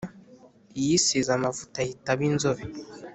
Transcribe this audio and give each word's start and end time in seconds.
Yisize 0.83 1.29
amavuta 1.37 1.75
ahita 1.83 2.09
aba 2.13 2.23
inzobe 2.29 2.63